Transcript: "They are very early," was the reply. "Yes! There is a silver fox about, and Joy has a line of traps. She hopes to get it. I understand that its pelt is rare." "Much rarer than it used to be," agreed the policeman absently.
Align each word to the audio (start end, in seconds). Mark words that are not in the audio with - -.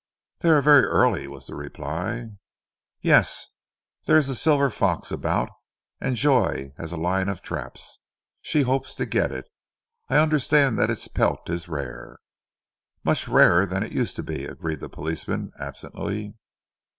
"They 0.39 0.49
are 0.49 0.63
very 0.63 0.83
early," 0.85 1.27
was 1.27 1.45
the 1.45 1.53
reply. 1.53 2.29
"Yes! 3.01 3.49
There 4.05 4.17
is 4.17 4.29
a 4.29 4.35
silver 4.35 4.71
fox 4.71 5.11
about, 5.11 5.51
and 5.99 6.15
Joy 6.15 6.73
has 6.79 6.91
a 6.91 6.97
line 6.97 7.29
of 7.29 7.43
traps. 7.43 8.01
She 8.41 8.63
hopes 8.63 8.95
to 8.95 9.05
get 9.05 9.31
it. 9.31 9.45
I 10.09 10.17
understand 10.17 10.79
that 10.79 10.89
its 10.89 11.07
pelt 11.07 11.47
is 11.51 11.67
rare." 11.69 12.17
"Much 13.03 13.27
rarer 13.27 13.67
than 13.67 13.83
it 13.83 13.91
used 13.91 14.15
to 14.15 14.23
be," 14.23 14.43
agreed 14.45 14.79
the 14.79 14.89
policeman 14.89 15.51
absently. 15.59 16.33